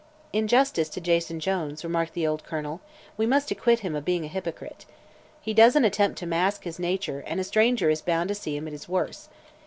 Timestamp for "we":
3.17-3.27